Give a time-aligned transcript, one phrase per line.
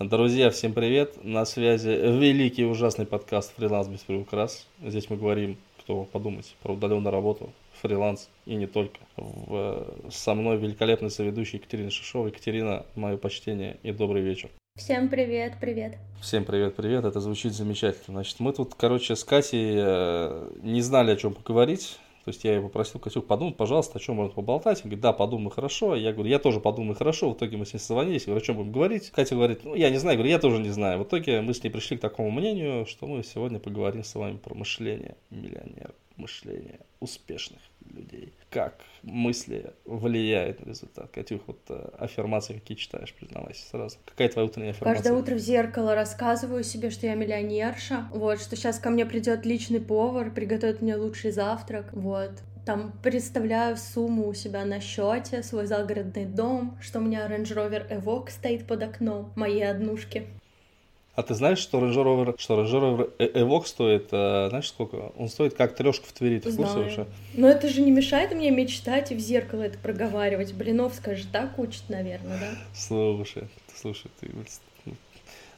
[0.00, 1.22] Друзья, всем привет!
[1.22, 4.66] На связи великий ужасный подкаст «Фриланс без приукрас».
[4.82, 8.98] Здесь мы говорим, кто подумать, про удаленную работу, фриланс и не только.
[9.16, 12.26] В, со мной великолепный соведущий Екатерина Шишова.
[12.26, 14.50] Екатерина, мое почтение и добрый вечер.
[14.76, 15.96] Всем привет, привет.
[16.20, 17.04] Всем привет, привет.
[17.04, 18.16] Это звучит замечательно.
[18.16, 22.00] Значит, мы тут, короче, с Катей э, не знали, о чем поговорить.
[22.24, 24.78] То есть я ее попросил, Катюк, подумай, пожалуйста, о чем можно поболтать.
[24.78, 25.94] Он говорит, да, подумай хорошо.
[25.94, 27.30] Я говорю, я тоже подумаю хорошо.
[27.30, 29.10] В итоге мы с ней созвонились, говорю, о чем будем говорить.
[29.10, 30.14] Катя говорит, ну, я не знаю.
[30.14, 31.00] Я говорю, я тоже не знаю.
[31.00, 34.38] В итоге мы с ней пришли к такому мнению, что мы сегодня поговорим с вами
[34.38, 37.60] про мышление миллионеров, мышление успешных
[37.92, 38.32] людей.
[38.50, 41.10] Как мысли влияют на результат.
[41.10, 43.98] Катюх, вот э, аффирмации какие читаешь, признавайся сразу.
[44.04, 45.02] Какая твоя утренняя аффирмация?
[45.02, 48.08] Каждое утро в зеркало рассказываю себе, что я миллионерша.
[48.12, 51.92] Вот, что сейчас ко мне придет личный повар, приготовит мне лучший завтрак.
[51.92, 52.32] Вот
[52.64, 57.88] там представляю сумму у себя на счете, свой загородный дом, что у меня Range Rover
[57.90, 60.26] Evoque стоит под окном, мои однушки.
[61.16, 65.12] А ты знаешь, что Range Rover, что Range Rover e- Evoque стоит, а, знаешь сколько?
[65.16, 67.06] Он стоит как трешка в Твери, ты в курсе вообще?
[67.34, 70.52] Но это же не мешает мне мечтать и в зеркало это проговаривать.
[70.54, 72.48] Блиновская же так учит, наверное, да?
[72.74, 74.30] Слушай, слушай, ты...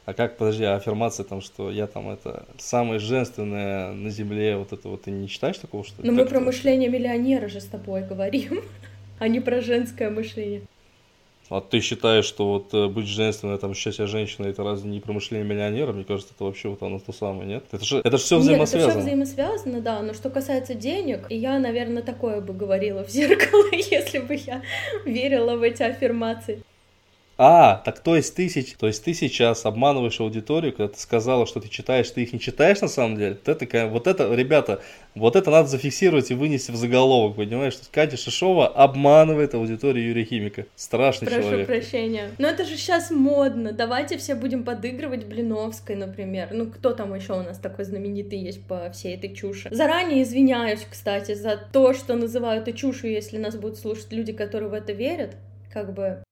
[0.05, 4.71] А как, подожди, а аффирмация там, что я там это самое женственное на земле, вот
[4.71, 8.03] это вот, ты не читаешь такого, что Но мы про мышление миллионера же с тобой
[8.03, 8.61] говорим,
[9.19, 10.61] а не про женское мышление.
[11.49, 15.47] А ты считаешь, что вот э, быть женственной, там, счастье женщины, это разве не промышление
[15.47, 15.93] миллионера?
[15.93, 17.63] Мне кажется, это вообще вот оно то самое, нет?
[17.71, 18.79] Это же, это же все взаимосвязано.
[18.79, 20.01] Нет, это все взаимосвязано, да.
[20.01, 24.61] Но что касается денег, я, наверное, такое бы говорила в зеркало, если бы я
[25.05, 26.63] верила в эти аффирмации.
[27.37, 28.49] А, так то есть ты,
[28.79, 32.39] то есть ты сейчас обманываешь аудиторию, когда ты сказала, что ты читаешь, ты их не
[32.39, 33.37] читаешь на самом деле.
[33.45, 34.81] Вот это, вот это, ребята,
[35.13, 37.73] вот это надо зафиксировать и вынести в заголовок, понимаешь?
[37.73, 40.65] Что Катя Шишова обманывает аудиторию Юрия Химика.
[40.75, 41.67] Страшный Прошу человек.
[41.67, 42.31] Прошу прощения.
[42.39, 43.71] Но это же сейчас модно.
[43.71, 46.49] Давайте все будем подыгрывать Блиновской, например.
[46.51, 49.69] Ну, кто там еще у нас такой знаменитый есть по всей этой чуши?
[49.71, 54.69] Заранее извиняюсь, кстати, за то, что называю это чушью, если нас будут слушать люди, которые
[54.69, 55.35] в это верят.
[55.71, 56.23] Как бы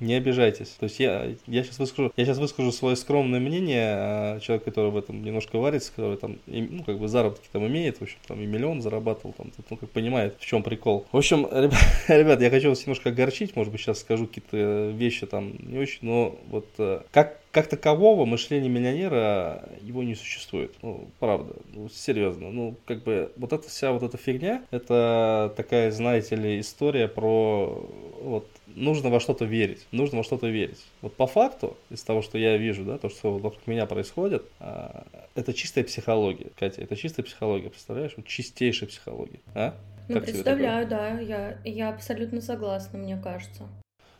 [0.00, 0.68] не обижайтесь.
[0.78, 4.90] То есть я, я, сейчас выскажу, я сейчас выскажу свое скромное мнение, а человек, который
[4.90, 8.40] в этом немножко варится, который там, ну, как бы заработки там имеет, в общем, там
[8.40, 11.06] и миллион зарабатывал, там, ну, как понимает, в чем прикол.
[11.12, 11.46] В общем,
[12.08, 15.98] ребят, я хочу вас немножко огорчить, может быть, сейчас скажу какие-то вещи там не очень,
[16.02, 20.72] но вот э, как как такового мышления миллионера его не существует.
[20.82, 22.50] Ну, правда, ну, серьезно.
[22.50, 27.88] Ну, как бы вот эта вся вот эта фигня, это такая, знаете ли, история про
[28.22, 28.46] вот
[28.76, 29.86] нужно во что-то верить.
[29.92, 30.84] Нужно во что-то верить.
[31.02, 35.06] Вот по факту, из того, что я вижу, да, то, что вокруг меня происходит, а,
[35.34, 36.50] это чистая психология.
[36.58, 38.12] Катя, это чистая психология, представляешь?
[38.16, 39.40] Вот чистейшая психология.
[39.54, 39.74] А?
[40.08, 41.20] Ну, как представляю, да.
[41.20, 43.68] Я, я абсолютно согласна, мне кажется.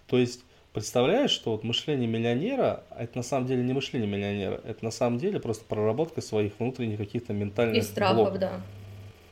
[0.06, 4.84] То есть Представляешь, что вот мышление миллионера, это на самом деле не мышление миллионера, это
[4.84, 8.38] на самом деле просто проработка своих внутренних каких-то ментальных И страхов, блоков.
[8.38, 8.61] да.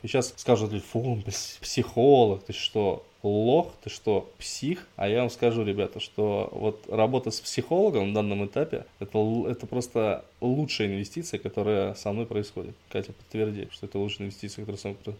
[0.01, 4.87] И сейчас скажут, фу, он психолог, ты что, лох, ты что, псих?
[4.95, 9.67] А я вам скажу, ребята, что вот работа с психологом на данном этапе, это, это
[9.67, 12.75] просто лучшая инвестиция, которая со мной происходит.
[12.89, 15.19] Катя, подтверди, что это лучшая инвестиция, которая со мной происходит.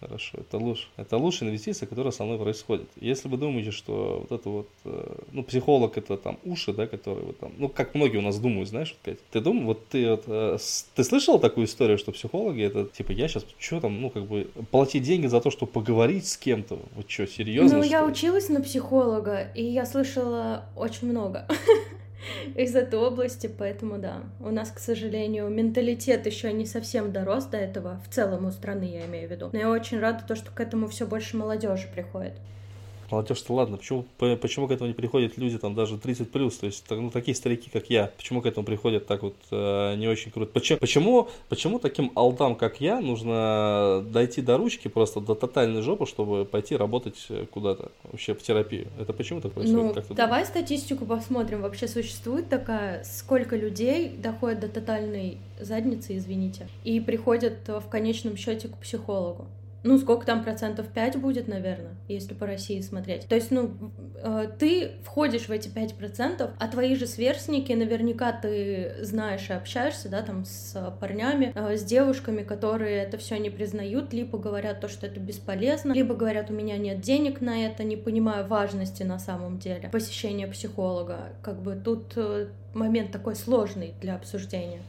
[0.00, 0.86] Хорошо, это лучше.
[0.96, 2.88] Это лучшая инвестиция, которая со мной происходит.
[2.96, 7.26] Если вы думаете, что вот это вот, э, ну, психолог это там уши, да, которые
[7.26, 10.10] вот там, ну, как многие у нас думают, знаешь, вот, Катя, ты думаешь, вот ты
[10.10, 10.56] вот, э,
[10.94, 14.48] ты слышал такую историю, что психологи это, типа, я сейчас, что там, ну, как бы,
[14.70, 17.78] платить деньги за то, чтобы поговорить с кем-то, вот что, серьезно?
[17.78, 21.46] Ну, я училась на психолога, и я слышала очень много.
[22.54, 27.56] из этой области, поэтому да, у нас, к сожалению, менталитет еще не совсем дорос до
[27.56, 29.50] этого, в целом у страны я имею в виду.
[29.52, 32.34] Но я очень рада, то, что к этому все больше молодежи приходит
[33.10, 36.84] молодежь-то ладно, почему, почему к этому не приходят люди там даже 30 плюс, то есть
[36.90, 40.50] ну, такие старики, как я, почему к этому приходят так вот э, не очень круто?
[40.52, 46.06] Почему, почему, почему таким алдам, как я, нужно дойти до ручки просто до тотальной жопы,
[46.06, 48.88] чтобы пойти работать куда-то вообще в терапию?
[48.98, 50.08] Это почему так происходит?
[50.08, 50.48] Ну, давай думаешь?
[50.48, 51.62] статистику посмотрим.
[51.62, 58.68] Вообще существует такая, сколько людей доходят до тотальной задницы, извините, и приходят в конечном счете
[58.68, 59.46] к психологу?
[59.82, 60.88] Ну, сколько там процентов?
[60.88, 63.26] 5 будет, наверное, если по России смотреть.
[63.26, 63.70] То есть, ну,
[64.16, 69.52] э, ты входишь в эти 5 процентов, а твои же сверстники, наверняка ты знаешь и
[69.52, 74.80] общаешься, да, там, с парнями, э, с девушками, которые это все не признают, либо говорят
[74.80, 79.02] то, что это бесполезно, либо говорят, у меня нет денег на это, не понимаю важности
[79.02, 81.30] на самом деле посещения психолога.
[81.42, 84.82] Как бы тут э, момент такой сложный для обсуждения.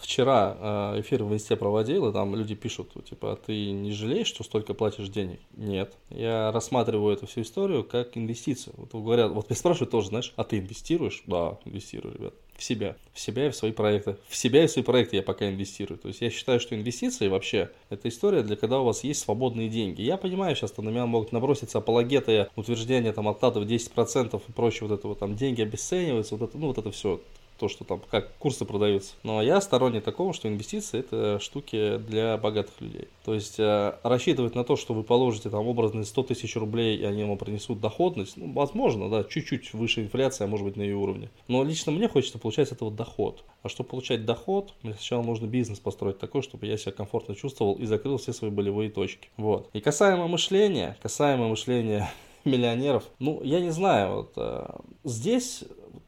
[0.00, 4.26] Вчера э, эфир в инсте проводил, и там люди пишут, типа, а ты не жалеешь,
[4.26, 5.40] что столько платишь денег?
[5.56, 5.96] Нет.
[6.10, 8.74] Я рассматриваю эту всю историю как инвестицию.
[8.76, 11.22] Вот говорят, вот меня спрашивают тоже, знаешь, а ты инвестируешь?
[11.26, 14.16] Да, инвестирую, ребят в себя, в себя и в свои проекты.
[14.28, 15.98] В себя и в свои проекты я пока инвестирую.
[15.98, 19.70] То есть я считаю, что инвестиции вообще это история для когда у вас есть свободные
[19.70, 20.02] деньги.
[20.02, 24.98] Я понимаю, сейчас на меня могут наброситься апологеты, утверждения там откладов 10% и прочее, вот
[24.98, 27.20] это вот там деньги обесцениваются, вот это, ну вот это все
[27.60, 29.14] то, что там, как курсы продаются.
[29.22, 33.08] Но я сторонник такого, что инвестиции это штуки для богатых людей.
[33.24, 37.04] То есть э, рассчитывать на то, что вы положите там образные 100 тысяч рублей, и
[37.04, 40.96] они вам принесут доходность, ну, возможно, да, чуть-чуть выше инфляции, а может быть на ее
[40.96, 41.28] уровне.
[41.48, 43.44] Но лично мне хочется получать с этого доход.
[43.62, 47.74] А чтобы получать доход, мне сначала нужно бизнес построить такой, чтобы я себя комфортно чувствовал
[47.74, 49.28] и закрыл все свои болевые точки.
[49.36, 49.68] Вот.
[49.74, 52.10] И касаемо мышления, касаемо мышления
[52.44, 53.04] миллионеров.
[53.18, 54.66] Ну, я не знаю, вот э,
[55.04, 55.64] здесь,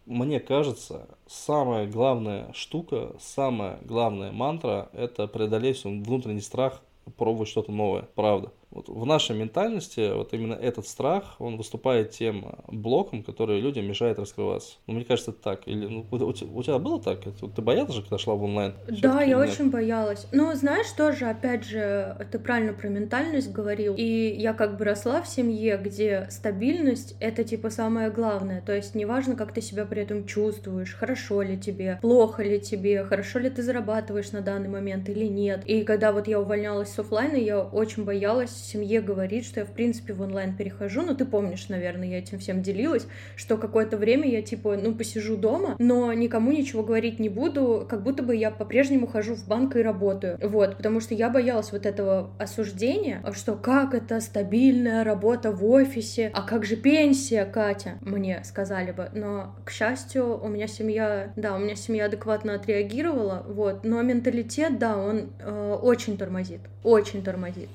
[0.07, 6.81] мне кажется, самая главная штука, самая главная мантра– это преодолеть внутренний страх
[7.17, 8.53] пробовать что-то новое, правда.
[8.73, 14.19] Вот в нашей ментальности вот именно этот страх, он выступает тем блоком, который людям мешает
[14.19, 14.77] раскрываться.
[14.87, 15.69] Ну, мне кажется, это так.
[15.69, 17.21] Или ну, у, у, у тебя было так?
[17.23, 18.75] Ты боялась же, когда шла в онлайн?
[18.89, 19.51] Да, я нет?
[19.51, 20.27] очень боялась.
[20.33, 23.95] Но знаешь, тоже, опять же, ты правильно про ментальность говорил.
[23.97, 28.63] И я как бы росла в семье, где стабильность— это типа самое главное.
[28.63, 33.05] То есть неважно, как ты себя при этом чувствуешь, хорошо ли тебе, плохо ли тебе,
[33.05, 35.63] хорошо ли ты зарабатываешь на данный момент или нет.
[35.67, 39.73] И когда вот я увольнялась с офлайна, я очень боялась семье говорить, что я, в
[39.73, 41.03] принципе, в онлайн перехожу.
[41.03, 43.07] Ну, ты помнишь, наверное, я этим всем делилась,
[43.37, 48.03] что какое-то время я, типа, ну, посижу дома, но никому ничего говорить не буду, как
[48.03, 50.39] будто бы я по-прежнему хожу в банк и работаю.
[50.43, 56.31] Вот, потому что я боялась вот этого осуждения, что как это стабильная работа в офисе,
[56.35, 59.09] а как же пенсия, Катя, мне сказали бы.
[59.13, 64.79] Но, к счастью, у меня семья, да, у меня семья адекватно отреагировала, вот, но менталитет,
[64.79, 67.69] да, он э, очень тормозит, очень тормозит.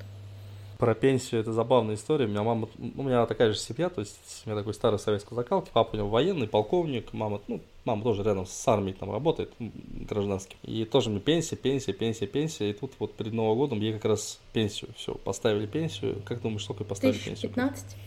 [0.77, 2.25] Про пенсию это забавная история.
[2.25, 5.33] У меня мама, у меня такая же семья, то есть у меня такой старый советской
[5.33, 5.71] закалки.
[5.73, 10.57] Папа у него военный, полковник, мама, ну, мама тоже рядом с армией там работает, гражданским.
[10.61, 12.69] И тоже мне пенсия, пенсия, пенсия, пенсия.
[12.69, 16.21] И тут вот перед Новым годом ей как раз пенсию, все, поставили пенсию.
[16.23, 17.83] Как думаешь, сколько поставили 1015?
[17.83, 17.99] пенсию?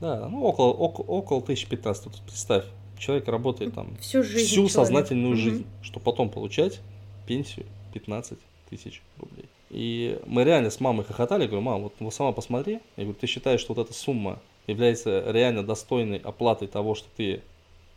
[0.00, 2.64] Да, ну около, около, около 1015, вот представь.
[2.98, 5.40] Человек работает там всю, жизнь всю сознательную угу.
[5.40, 6.80] жизнь, чтобы потом получать
[7.26, 9.46] пенсию 15 тысяч рублей.
[9.70, 13.26] И мы реально с мамой хохотали, говорю, мам, вот, вот сама посмотри, я говорю, ты
[13.26, 17.42] считаешь, что вот эта сумма является реально достойной оплатой того, что ты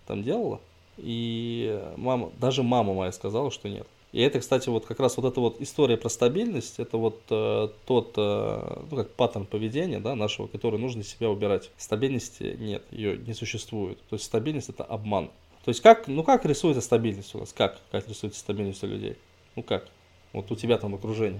[0.05, 0.59] там делала?
[0.97, 3.87] И мама, даже мама моя сказала, что нет.
[4.13, 7.67] И это, кстати, вот как раз вот эта вот история про стабильность, это вот э,
[7.85, 11.69] тот, э, ну как паттерн поведения, да, нашего, который нужно себя убирать.
[11.77, 13.99] Стабильности нет, ее не существует.
[14.09, 15.29] То есть стабильность это обман.
[15.65, 17.51] То есть как, ну как рисуется стабильность у нас?
[17.51, 19.17] Как, как рисуется стабильность у людей?
[19.55, 19.87] Ну как?
[20.33, 21.39] Вот у тебя там окружение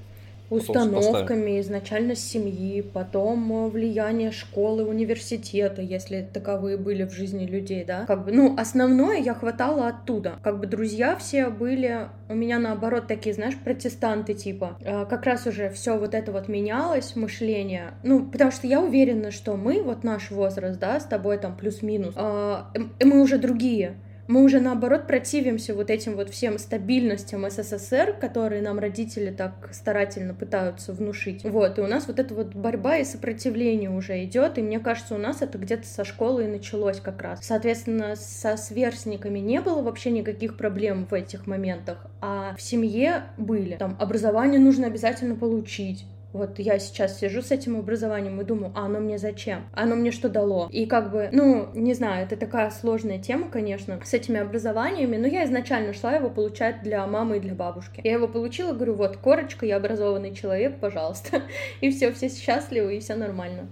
[0.50, 8.06] установками изначально семьи, потом влияние школы, университета, если таковые были в жизни людей, да.
[8.06, 10.39] Как бы, ну, основное я хватала оттуда.
[10.44, 14.78] Как бы друзья все были у меня наоборот такие, знаешь, протестанты типа.
[14.86, 17.92] А, как раз уже все вот это вот менялось, мышление.
[18.04, 22.13] Ну, потому что я уверена, что мы, вот наш возраст, да, с тобой там плюс-минус,
[22.18, 23.95] а, мы уже другие
[24.27, 30.33] мы уже наоборот противимся вот этим вот всем стабильностям СССР, которые нам родители так старательно
[30.33, 31.44] пытаются внушить.
[31.44, 35.15] Вот, и у нас вот эта вот борьба и сопротивление уже идет, и мне кажется,
[35.15, 37.39] у нас это где-то со школы и началось как раз.
[37.41, 43.75] Соответственно, со сверстниками не было вообще никаких проблем в этих моментах, а в семье были.
[43.77, 48.86] Там образование нужно обязательно получить, вот я сейчас сижу с этим образованием и думаю, а
[48.86, 49.67] оно мне зачем?
[49.74, 50.67] Оно мне что дало?
[50.72, 55.27] И как бы, ну, не знаю, это такая сложная тема, конечно, с этими образованиями, но
[55.27, 58.01] я изначально шла его получать для мамы и для бабушки.
[58.03, 61.43] Я его получила, говорю, вот, корочка, я образованный человек, пожалуйста.
[61.81, 63.67] И все, все счастливы, и все нормально.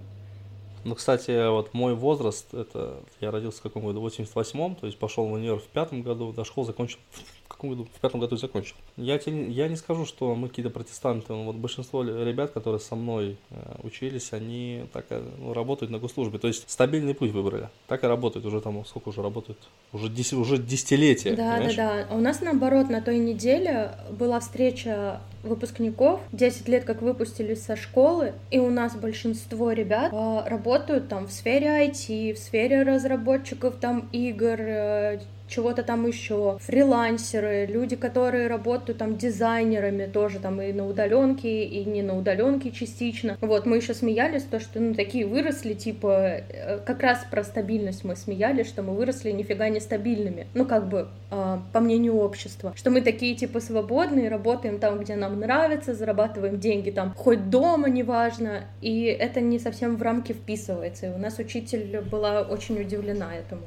[0.84, 4.00] Ну, кстати, вот мой возраст, это я родился в каком году?
[4.00, 7.70] В 88-м, то есть пошел в универ в пятом году, до школы закончил в каком
[7.70, 7.88] году?
[7.92, 8.74] В пятом году закончил.
[8.96, 11.32] Я, тебе, я не скажу, что мы какие-то протестанты.
[11.32, 16.38] Вот большинство ребят, которые со мной э, учились, они так э, ну, работают на госслужбе.
[16.38, 17.68] То есть стабильный путь выбрали.
[17.88, 19.58] Так и работают уже там, сколько уже работают?
[19.92, 21.30] Уже, дес, уже десятилетия.
[21.30, 21.76] Да, понимаешь?
[21.76, 22.06] да, да.
[22.10, 27.76] А у нас наоборот на той неделе была встреча выпускников, 10 лет как выпустились со
[27.76, 33.76] школы, и у нас большинство ребят э, работают там в сфере IT, в сфере разработчиков
[33.76, 40.86] там игр, чего-то там еще, фрилансеры, люди, которые работают там дизайнерами тоже там и на
[40.86, 43.36] удаленке, и не на удаленке частично.
[43.40, 48.04] Вот, мы еще смеялись, то, что ну такие выросли, типа, э, как раз про стабильность
[48.04, 50.46] мы смеялись, что мы выросли нифига не стабильными.
[50.54, 52.72] Ну, как бы, э, по мнению общества.
[52.76, 57.88] Что мы такие, типа, свободные, работаем там, где нам нравится, зарабатываем деньги там, хоть дома,
[57.88, 58.64] неважно.
[58.80, 61.06] И это не совсем в рамки вписывается.
[61.06, 63.62] И у нас учитель была очень удивлена этому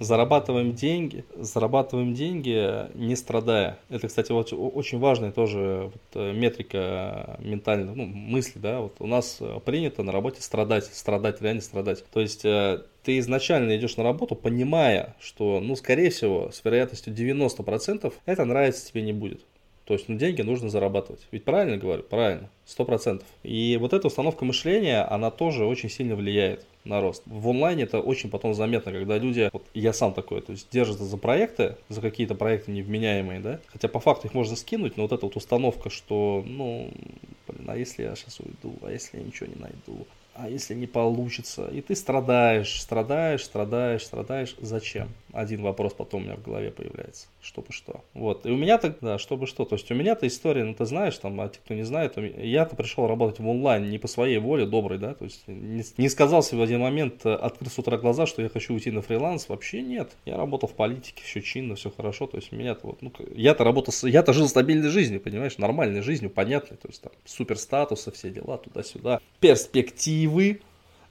[0.00, 3.78] зарабатываем деньги, зарабатываем деньги не страдая.
[3.88, 9.06] Это, кстати, вот очень важная тоже вот э, метрика ментальной ну, мысли, да, вот у
[9.06, 12.04] нас принято на работе страдать, страдать, реально страдать.
[12.12, 17.14] То есть э, ты изначально идешь на работу, понимая, что, ну, скорее всего, с вероятностью
[17.14, 19.40] 90% это нравится тебе не будет.
[19.84, 21.24] То есть, ну, деньги нужно зарабатывать.
[21.30, 22.02] Ведь правильно говорю?
[22.02, 22.50] Правильно.
[22.64, 23.28] Сто процентов.
[23.44, 27.22] И вот эта установка мышления, она тоже очень сильно влияет на рост.
[27.26, 31.04] В онлайне это очень потом заметно, когда люди, вот я сам такой, то есть держатся
[31.04, 35.12] за проекты, за какие-то проекты невменяемые, да, хотя по факту их можно скинуть, но вот
[35.12, 36.90] эта вот установка, что, ну,
[37.48, 40.06] блин, а если я сейчас уйду, а если я ничего не найду,
[40.38, 41.68] а если не получится?
[41.68, 44.54] И ты страдаешь, страдаешь, страдаешь, страдаешь.
[44.60, 45.08] Зачем?
[45.32, 47.26] Один вопрос потом у меня в голове появляется.
[47.40, 48.02] Чтобы что.
[48.14, 48.46] Вот.
[48.46, 49.64] И у меня так, да, чтобы что.
[49.64, 52.76] То есть у меня-то история, ну ты знаешь, там, а те, кто не знает, я-то
[52.76, 56.42] пришел работать в онлайн не по своей воле, добрый, да, то есть не, не сказал
[56.42, 59.48] себе в один момент, э, открыв с утра глаза, что я хочу уйти на фриланс.
[59.48, 60.10] Вообще нет.
[60.24, 62.26] Я работал в политике, все чинно, все хорошо.
[62.26, 66.76] То есть меня-то вот, ну, я-то работал, я-то жил стабильной жизнью, понимаешь, нормальной жизнью, понятной.
[66.76, 69.20] То есть там супер статусы, все дела, туда-сюда.
[69.40, 70.60] Перспективы перспективы,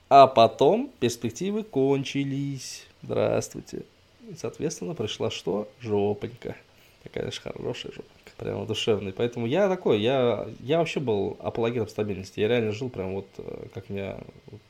[0.09, 2.85] а потом перспективы кончились.
[3.01, 3.83] Здравствуйте.
[4.29, 5.67] И, соответственно, пришла что?
[5.79, 6.55] Жопонька.
[7.03, 8.31] Такая же хорошая жопонька.
[8.37, 9.13] Прямо душевная.
[9.13, 12.39] Поэтому я такой, я, я вообще был апологетом стабильности.
[12.39, 14.17] Я реально жил прям вот, э, как мне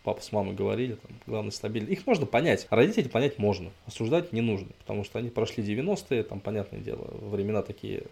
[0.04, 1.94] папа с мамой говорили, там, главное стабильность.
[1.94, 2.68] Их можно понять.
[2.70, 3.72] Родителей понять можно.
[3.88, 4.68] Осуждать не нужно.
[4.80, 8.04] Потому что они прошли 90-е, там, понятное дело, времена такие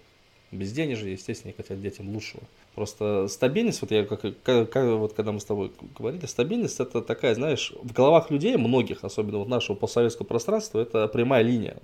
[0.53, 2.43] безденежье, естественно, хотят детям лучшего.
[2.75, 7.35] Просто стабильность, вот я как, как, вот когда мы с тобой говорили, стабильность это такая,
[7.35, 11.77] знаешь, в головах людей, многих, особенно вот нашего постсоветского пространства, это прямая линия.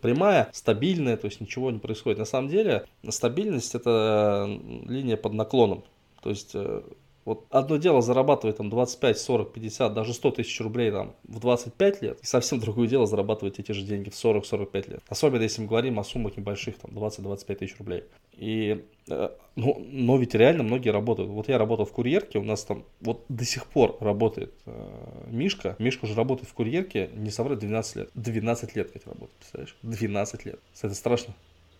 [0.00, 2.18] Прямая, стабильная, то есть ничего не происходит.
[2.18, 4.48] На самом деле стабильность это
[4.86, 5.84] линия под наклоном.
[6.22, 6.82] То есть э,
[7.24, 12.02] вот одно дело зарабатывать там 25, 40, 50, даже 100 тысяч рублей там в 25
[12.02, 15.02] лет, и совсем другое дело зарабатывать эти же деньги в 40-45 лет.
[15.08, 18.04] Особенно если мы говорим о суммах небольших, там 20-25 тысяч рублей.
[18.32, 21.30] И, э, ну, но ведь реально многие работают.
[21.30, 25.76] Вот я работал в курьерке, у нас там вот до сих пор работает э, Мишка.
[25.78, 28.10] Мишка уже работает в курьерке, не соврать, 12 лет.
[28.14, 29.76] 12 лет, как работает, представляешь?
[29.82, 30.60] 12 лет.
[30.80, 31.34] Это страшно.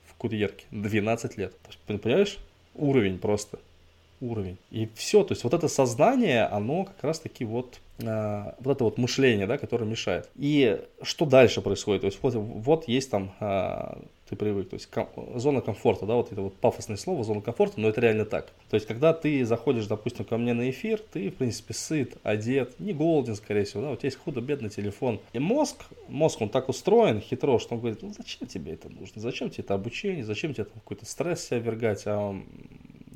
[0.07, 0.67] В курьерке.
[0.71, 1.55] 12 лет.
[1.87, 2.39] Понимаешь?
[2.75, 3.59] Уровень просто
[4.23, 4.57] уровень.
[4.71, 8.99] И все, то есть вот это сознание, оно как раз-таки вот, э, вот это вот
[8.99, 10.29] мышление, да, которое мешает.
[10.37, 12.03] И что дальше происходит?
[12.03, 13.95] То есть вот, вот есть там, э,
[14.33, 17.81] ты привык, то есть ком, зона комфорта, да, вот это вот пафосное слово, зона комфорта,
[17.81, 18.47] но это реально так.
[18.71, 22.81] То есть когда ты заходишь, допустим, ко мне на эфир, ты, в принципе, сыт, одет,
[22.81, 25.21] не голоден, скорее всего, да, у тебя есть худо-бедный телефон.
[25.35, 29.21] И мозг, мозг, он так устроен, хитро, что он говорит, ну зачем тебе это нужно,
[29.21, 32.35] зачем тебе это обучение, зачем тебе там какой-то стресс себя вергать, а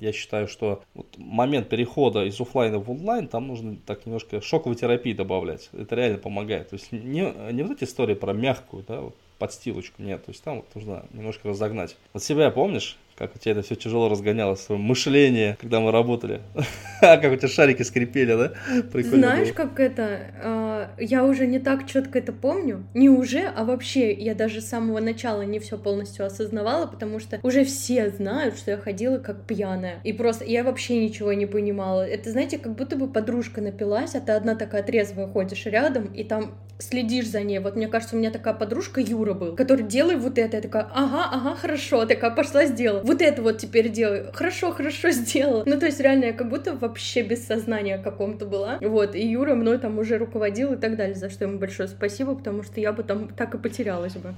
[0.01, 4.77] я считаю, что вот момент перехода из офлайна в онлайн, там нужно так немножко шоковой
[4.77, 5.71] терапии добавлять.
[5.73, 6.71] Это реально помогает.
[6.71, 10.25] То есть не, не вот эти истории про мягкую, да, вот подстилочку, нет.
[10.25, 11.97] То есть там вот нужно немножко разогнать.
[12.13, 12.97] Вот себя помнишь?
[13.17, 16.41] Как у тебя это все тяжело разгонялось, свое мышление, когда мы работали.
[17.01, 18.53] как у тебя шарики скрипели, да?
[18.93, 19.55] Прикольно Знаешь, было.
[19.55, 24.35] как это, э, я уже не так четко это помню, не уже, а вообще я
[24.35, 28.77] даже с самого начала не все полностью осознавала, потому что уже все знают, что я
[28.77, 32.07] ходила как пьяная, и просто я вообще ничего не понимала.
[32.07, 36.23] Это, знаете, как будто бы подружка напилась, а ты одна такая трезвая ходишь рядом, и
[36.23, 37.59] там следишь за ней.
[37.59, 40.89] Вот мне кажется, у меня такая подружка Юра был, который делает вот это, я такая,
[40.93, 44.31] ага, ага, хорошо, такая пошла сделала вот это вот теперь делаю.
[44.33, 45.63] Хорошо, хорошо сделала.
[45.67, 48.79] Ну, то есть, реально, я как будто вообще без сознания каком-то была.
[48.81, 52.35] Вот, и Юра мной там уже руководил и так далее, за что ему большое спасибо,
[52.35, 54.35] потому что я бы там так и потерялась бы.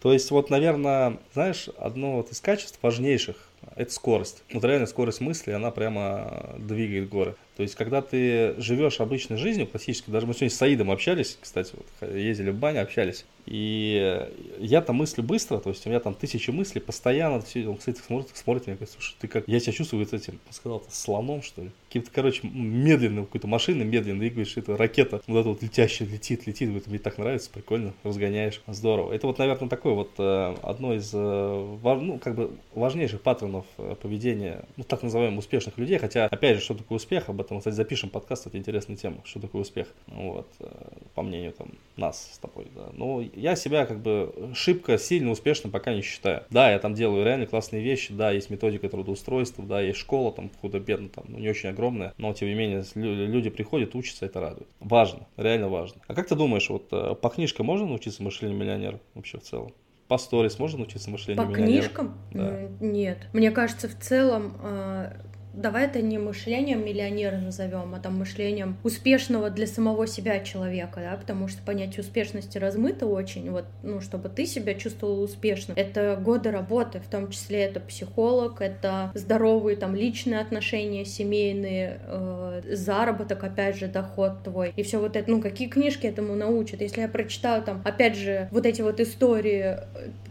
[0.00, 3.36] То есть, вот, наверное, знаешь, одно вот из качеств важнейших–
[3.76, 4.42] это скорость.
[4.52, 7.36] Вот реально скорость мысли, она прямо двигает горы.
[7.58, 11.72] То есть, когда ты живешь обычной жизнью, классической, даже мы сегодня с Саидом общались, кстати,
[11.74, 14.28] вот, ездили в баню, общались, и
[14.60, 17.98] я там мыслю быстро, то есть у меня там тысячи мыслей, постоянно, все, он, кстати,
[17.98, 21.62] смотрит, смотрит меня, говорит, слушай, ты как, я себя чувствую вот этим, сказал, слоном, что
[21.62, 26.46] ли, каким-то, короче, медленным, какой-то машиной медленно двигаешь, это ракета, вот это вот летящая, летит,
[26.46, 29.12] летит, это мне так нравится, прикольно, разгоняешь, здорово.
[29.12, 33.66] Это вот, наверное, такое вот э, одно из, э, ну, как бы важнейших паттернов паттернов
[33.78, 37.58] э, поведения, ну, так называемых успешных людей, хотя, опять же, что такое успех, об этом,
[37.58, 40.68] кстати, запишем подкаст, это интересная тема, что такое успех, вот, э,
[41.14, 42.90] по мнению там нас с тобой, да.
[42.92, 46.44] Но я себя как бы шибко сильно успешным пока не считаю.
[46.50, 50.50] Да, я там делаю реально классные вещи, да, есть методика трудоустройства, да, есть школа там
[50.60, 54.68] худо-бедно, там, ну, не очень огромная, но, тем не менее, люди приходят, учатся, это радует.
[54.80, 56.00] Важно, реально важно.
[56.06, 59.72] А как ты думаешь, вот по книжкам можно научиться мышлению миллионера вообще в целом?
[60.08, 62.18] По сторис можно научиться мышлению По книжкам?
[62.32, 62.68] Да.
[62.80, 63.28] Нет.
[63.34, 65.12] Мне кажется, в целом а,
[65.58, 71.16] давай это не мышлением миллионера назовем, а там мышлением успешного для самого себя человека, да,
[71.16, 75.76] потому что понятие успешности размыто очень, вот, ну, чтобы ты себя чувствовал успешным.
[75.76, 82.62] Это годы работы, в том числе это психолог, это здоровые там личные отношения, семейные, э,
[82.72, 86.80] заработок, опять же, доход твой, и все вот это, ну, какие книжки этому научат?
[86.80, 89.78] Если я прочитаю там, опять же, вот эти вот истории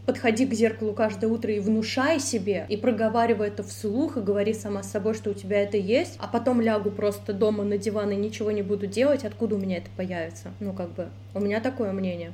[0.08, 4.82] подходи к зеркалу каждое утро и внушай себе, и проговаривай это вслух, и говори сама
[4.82, 8.16] с собой, что у тебя это есть, а потом лягу просто дома на диван и
[8.16, 10.54] ничего не буду делать, откуда у меня это появится?
[10.62, 12.32] Ну, как бы, у меня такое мнение.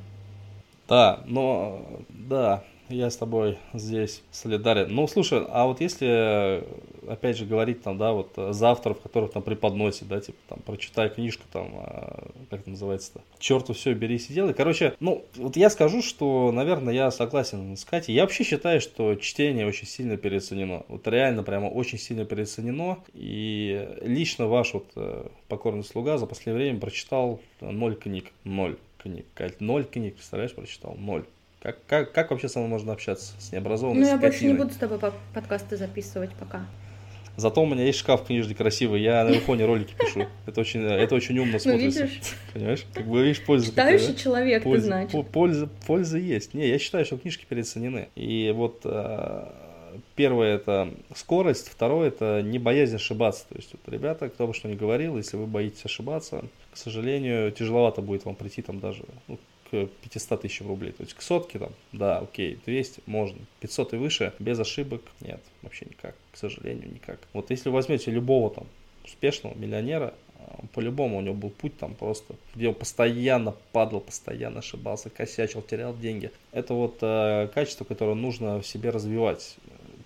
[0.88, 4.94] Да, но, да, я с тобой здесь солидарен.
[4.94, 6.62] Ну, слушай, а вот если,
[7.08, 11.08] опять же, говорить там, да, вот за авторов, которых там преподносит, да, типа там, прочитай
[11.08, 14.54] книжку там, а, как это называется-то, черту все, берись и делай.
[14.54, 18.14] Короче, ну, вот я скажу, что, наверное, я согласен с Катей.
[18.14, 20.84] Я вообще считаю, что чтение очень сильно переоценено.
[20.88, 22.98] Вот реально прямо очень сильно переоценено.
[23.12, 28.32] И лично ваш вот э, покорный слуга за последнее время прочитал ноль книг.
[28.44, 29.26] Ноль книг.
[29.34, 30.94] Кать, ноль книг, представляешь, прочитал?
[30.96, 31.24] Ноль.
[31.60, 34.70] Как, как, как вообще со мной можно общаться с необразованной Ну, я больше не буду
[34.70, 34.98] с тобой
[35.32, 36.66] подкасты записывать пока.
[37.36, 40.26] Зато у меня есть шкаф книжный красивый, я на айфоне ролики пишу.
[40.46, 42.00] Это очень, это очень умно ну, смотрится.
[42.00, 42.34] Ну, видишь?
[42.52, 42.86] Понимаешь?
[42.94, 45.30] Как бы видишь, польза Читающий какая, человек, польза, ты значит.
[45.30, 46.54] Польза, польза есть.
[46.54, 48.08] Не, я считаю, что книжки переоценены.
[48.14, 49.48] И вот э,
[50.14, 53.46] первое это скорость, второе это не боязнь ошибаться.
[53.48, 57.50] То есть, вот, ребята, кто бы что ни говорил, если вы боитесь ошибаться, к сожалению,
[57.50, 59.38] тяжеловато будет вам прийти там даже ну,
[60.02, 60.92] 500 тысяч рублей.
[60.92, 63.38] То есть к сотке там, да, окей, 200 можно.
[63.60, 67.18] 500 и выше, без ошибок, нет, вообще никак, к сожалению, никак.
[67.32, 68.66] Вот если вы возьмете любого там
[69.04, 74.60] успешного миллионера, а, по-любому у него был путь там просто, где он постоянно падал, постоянно
[74.60, 76.30] ошибался, косячил, терял деньги.
[76.52, 79.56] Это вот э, качество, которое нужно в себе развивать.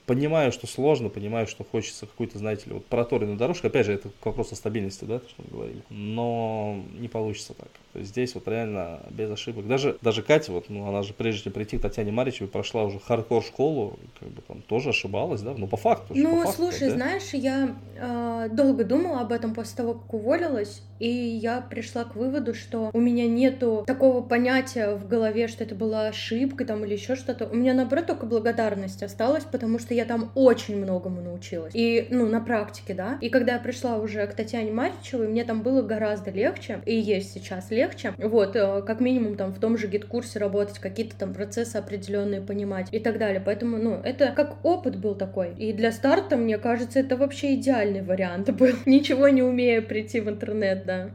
[0.09, 3.67] Понимаю, что сложно, понимаю, что хочется какую-то, знаете ли, вот проторенную дорожку.
[3.67, 5.83] Опять же, это вопрос о стабильности, да, то, что мы говорили.
[5.91, 7.69] Но не получится так.
[7.93, 9.67] То есть здесь вот реально без ошибок.
[9.67, 13.00] Даже, даже Катя, вот, ну, она же прежде чем прийти к Татьяне Маричевой, прошла уже
[13.00, 16.15] хардкор школу, как бы там тоже ошибалась, да, ну по факту.
[16.17, 16.95] Ну, по факту, слушай, да?
[16.95, 22.16] знаешь, я э, долго думала об этом после того, как уволилась, и я пришла к
[22.16, 26.94] выводу, что у меня нету такого понятия в голове, что это была ошибка там или
[26.94, 27.47] еще что-то.
[27.47, 31.72] У меня, наоборот, только благодарность осталась, потому что я там очень многому научилась.
[31.74, 33.18] И, ну, на практике, да.
[33.20, 37.32] И когда я пришла уже к Татьяне Маричевой, мне там было гораздо легче, и есть
[37.32, 38.14] сейчас легче.
[38.16, 42.88] Вот, э, как минимум там в том же гид-курсе работать, какие-то там процессы определенные понимать
[42.92, 43.42] и так далее.
[43.44, 45.52] Поэтому, ну, это как опыт был такой.
[45.58, 48.74] И для старта, мне кажется, это вообще идеальный вариант был.
[48.87, 51.11] Ничего не умея прийти в интернет, да.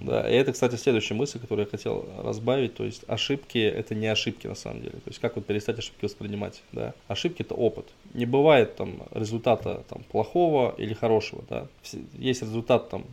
[0.00, 4.06] Да, и это, кстати, следующая мысль, которую я хотел разбавить, то есть ошибки это не
[4.06, 7.86] ошибки на самом деле, то есть как вот перестать ошибки воспринимать, да, ошибки это опыт,
[8.14, 11.66] не бывает там результата там плохого или хорошего, да,
[12.18, 13.04] есть результат там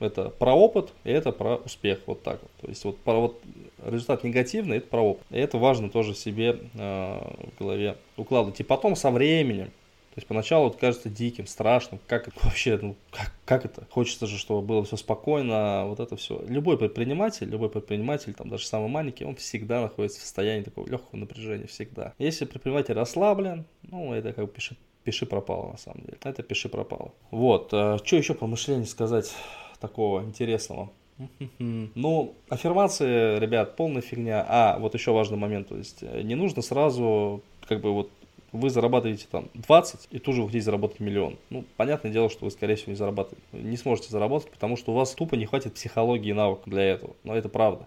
[0.00, 2.50] это про опыт, и это про успех, вот так вот.
[2.62, 3.40] То есть вот, про, вот
[3.84, 5.26] результат негативный, это про опыт.
[5.30, 7.20] И это важно тоже себе э,
[7.54, 8.58] в голове укладывать.
[8.60, 9.70] И потом со временем,
[10.10, 13.86] то есть поначалу это кажется диким, страшным, как это вообще, ну как, как это?
[13.90, 16.42] Хочется же, чтобы было все спокойно, вот это все.
[16.46, 21.18] Любой предприниматель, любой предприниматель, там даже самый маленький, он всегда находится в состоянии такого легкого
[21.18, 22.14] напряжения, всегда.
[22.18, 26.18] Если предприниматель расслаблен, ну это как бы пиши, пиши пропало на самом деле.
[26.22, 27.12] Это пиши пропало.
[27.30, 29.34] Вот, э, что еще про мышление сказать?
[29.80, 30.90] такого интересного.
[31.58, 34.44] Ну, аффирмации, ребят, полная фигня.
[34.48, 38.10] А, вот еще важный момент, то есть э, не нужно сразу, как бы вот
[38.52, 41.36] вы зарабатываете там 20 и тут же вы хотите заработать миллион.
[41.50, 44.94] Ну, понятное дело, что вы, скорее всего, не заработаете, не сможете заработать, потому что у
[44.94, 47.14] вас тупо не хватит психологии и навыков для этого.
[47.24, 47.86] Но это правда.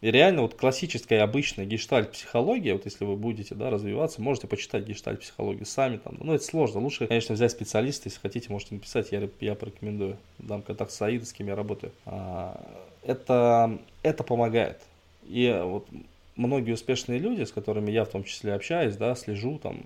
[0.00, 5.66] И реально вот классическая обычная гештальт-психология, вот если вы будете да, развиваться, можете почитать гештальт-психологию
[5.66, 5.96] сами.
[5.96, 6.80] Там, ну, это сложно.
[6.80, 10.16] Лучше, конечно, взять специалиста, если хотите, можете написать, я, я порекомендую.
[10.38, 11.92] Дам контакт с Аидой, с кем я работаю.
[12.06, 12.60] А,
[13.02, 14.82] это, это помогает.
[15.24, 15.88] И вот
[16.38, 19.82] многие успешные люди, с которыми я в том числе общаюсь, да, слежу, там,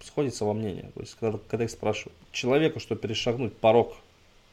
[0.00, 0.90] сходятся во мнении.
[0.94, 3.94] То есть, когда, когда их спрашивают, человеку, чтобы перешагнуть порог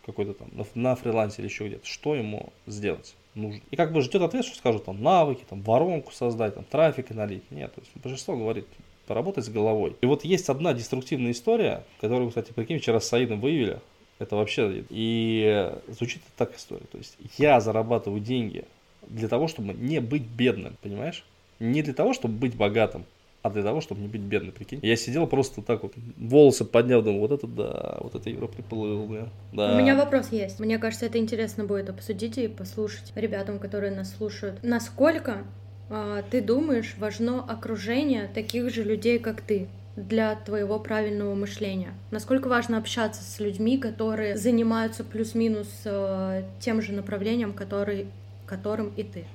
[0.06, 3.16] какой-то там на, на фрилансе или еще где-то, что ему сделать?
[3.36, 3.62] нужно.
[3.72, 7.50] И как бы ждет ответ, что скажут там навыки, там воронку создать, там трафик налить.
[7.52, 8.68] Нет, то есть большинство говорит,
[9.08, 9.96] поработать с головой.
[10.02, 13.80] И вот есть одна деструктивная история, которую, кстати, прикинь, вчера с Саидом выявили.
[14.20, 14.86] Это вообще...
[14.90, 16.86] И звучит так история.
[16.92, 18.66] То есть я зарабатываю деньги
[19.08, 21.26] для того, чтобы не быть бедным, понимаешь?
[21.64, 23.06] Не для того, чтобы быть богатым,
[23.42, 24.80] а для того, чтобы не быть бедным, прикинь.
[24.82, 29.08] Я сидел просто так вот, волосы поднял, думаю, вот это да, вот это Европа приплыл,
[29.08, 29.30] да.
[29.52, 29.76] да.
[29.76, 30.60] У меня вопрос есть.
[30.60, 34.60] Мне кажется, это интересно будет обсудить и послушать ребятам, которые нас слушают.
[34.62, 35.44] Насколько
[35.90, 39.68] а, ты думаешь, важно окружение таких же людей, как ты?
[39.96, 41.94] для твоего правильного мышления?
[42.10, 48.08] Насколько важно общаться с людьми, которые занимаются плюс-минус э, тем же направлением, который,
[48.48, 49.26] которым и ты?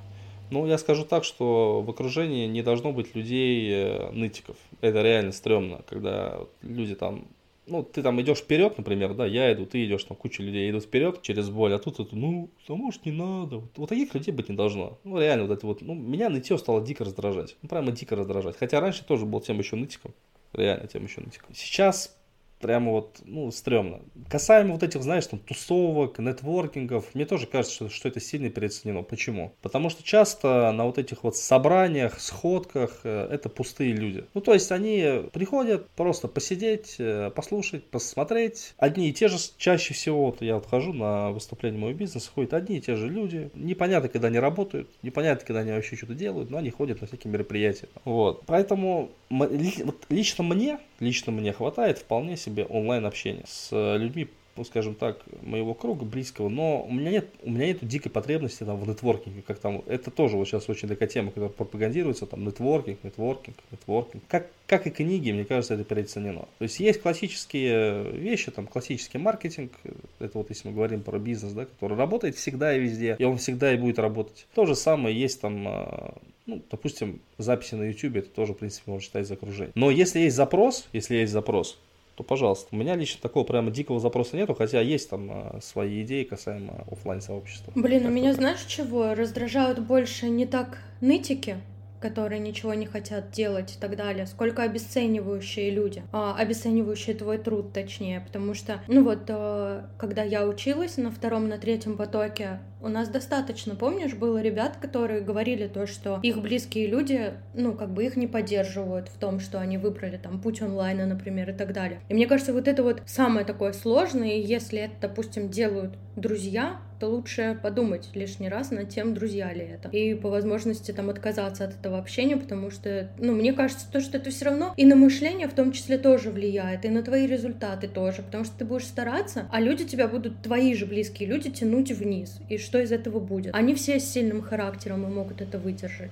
[0.50, 4.56] Ну, я скажу так, что в окружении не должно быть людей э, нытиков.
[4.80, 7.26] Это реально стрёмно, когда люди там
[7.68, 10.84] ну, ты там идешь вперед, например, да, я иду, ты идешь, там куча людей идут
[10.84, 13.58] вперед через боль, а тут это, ну, а может не надо.
[13.58, 14.98] Вот, вот таких людей быть не должно.
[15.04, 17.56] Ну, реально, вот это вот, ну, меня нытье стало дико раздражать.
[17.62, 18.56] Ну, прямо дико раздражать.
[18.56, 20.14] Хотя раньше тоже был тем еще нытиком.
[20.52, 21.54] Реально тем еще нытиком.
[21.54, 22.17] Сейчас
[22.60, 24.00] прямо вот, ну, стрёмно.
[24.28, 29.02] Касаемо вот этих, знаешь, там, тусовок, нетворкингов, мне тоже кажется, что, что это сильно переоценено.
[29.02, 29.52] Почему?
[29.62, 34.24] Потому что часто на вот этих вот собраниях, сходках э, это пустые люди.
[34.34, 38.74] Ну, то есть они приходят просто посидеть, э, послушать, посмотреть.
[38.78, 42.54] Одни и те же, чаще всего, вот я вот хожу на выступление моего бизнеса, ходят
[42.54, 43.50] одни и те же люди.
[43.54, 47.32] Непонятно, когда они работают, непонятно, когда они вообще что-то делают, но они ходят на всякие
[47.32, 47.88] мероприятия.
[48.04, 48.42] Вот.
[48.46, 54.94] Поэтому вот лично мне, лично мне хватает вполне себе онлайн общения с людьми ну, скажем
[54.96, 58.88] так, моего круга близкого, но у меня нет, у меня нет дикой потребности там в
[58.88, 63.56] нетворкинге, как там, это тоже вот сейчас очень такая тема, которая пропагандируется, там, нетворкинг, нетворкинг,
[63.70, 64.22] нетворкинг.
[64.28, 66.48] Как, как и книги, мне кажется, это переоценено.
[66.58, 69.72] То есть есть классические вещи, там, классический маркетинг,
[70.18, 73.38] это вот если мы говорим про бизнес, да, который работает всегда и везде, и он
[73.38, 74.46] всегда и будет работать.
[74.54, 76.14] То же самое есть там
[76.48, 79.72] ну, допустим, записи на YouTube, это тоже, в принципе, можно считать за окружение.
[79.74, 81.78] Но если есть запрос, если есть запрос,
[82.14, 82.68] то пожалуйста.
[82.72, 86.86] У меня лично такого прямо дикого запроса нету, хотя есть там а, свои идеи касаемо
[86.90, 87.70] офлайн сообщества.
[87.76, 89.14] Блин, у меня знаешь чего?
[89.14, 91.58] Раздражают больше не так нытики,
[92.00, 97.72] которые ничего не хотят делать и так далее, сколько обесценивающие люди, а, обесценивающие твой труд,
[97.72, 102.88] точнее, потому что, ну вот, а, когда я училась на втором, на третьем потоке, у
[102.88, 108.04] нас достаточно, помнишь, было ребят, которые говорили то, что их близкие люди, ну, как бы
[108.04, 112.00] их не поддерживают в том, что они выбрали там путь онлайна, например, и так далее.
[112.08, 117.08] И мне кажется, вот это вот самое такое сложное, если это, допустим, делают друзья, то
[117.08, 119.88] лучше подумать лишний раз над тем, друзья ли это.
[119.90, 124.18] И по возможности там отказаться от этого общения, потому что, ну, мне кажется, то, что
[124.18, 127.88] это все равно и на мышление в том числе тоже влияет, и на твои результаты
[127.88, 131.92] тоже, потому что ты будешь стараться, а люди тебя будут, твои же близкие люди, тянуть
[131.92, 132.40] вниз.
[132.48, 133.54] И что из этого будет?
[133.54, 136.10] Они все с сильным характером и могут это выдержать.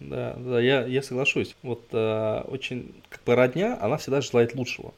[0.00, 1.56] Да, да, я, я соглашусь.
[1.62, 4.94] Вот э, очень, как бы родня, она всегда желает лучшего.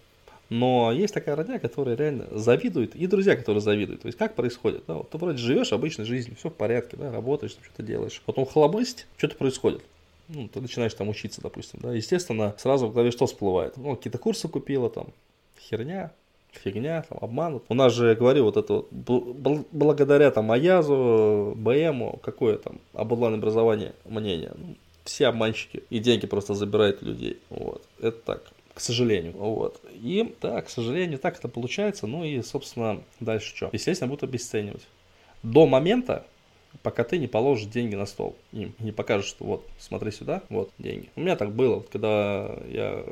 [0.51, 4.03] Но есть такая родня, которая реально завидует, и друзья, которые завидуют.
[4.03, 4.83] То есть как происходит?
[4.89, 8.21] Да, вот ты вроде живешь обычной жизнью, все в порядке, да, работаешь, что-то делаешь.
[8.27, 9.83] Потом хлобысть, что-то происходит.
[10.27, 13.77] Ну, ты начинаешь там учиться, допустим, да, естественно, сразу в голове что всплывает?
[13.77, 15.09] Ну, какие-то курсы купила, там,
[15.59, 16.13] херня,
[16.51, 17.63] фигня, там, обманут.
[17.69, 23.93] У нас же, говорю, вот это вот, благодаря там Аязу, БМу, какое там об онлайн-образовании
[24.05, 24.53] мнение?
[24.57, 27.39] Ну, все обманщики и деньги просто забирают людей.
[27.51, 28.43] Вот, это так
[28.81, 29.35] к сожалению.
[29.37, 29.79] Вот.
[29.93, 32.07] И, да, к сожалению, так это получается.
[32.07, 33.69] Ну и, собственно, дальше что?
[33.75, 34.87] Естественно, будут обесценивать.
[35.43, 36.25] До момента,
[36.83, 40.71] пока ты не положишь деньги на стол им, не покажешь, что вот, смотри сюда, вот
[40.79, 41.11] деньги.
[41.15, 43.05] У меня так было, когда я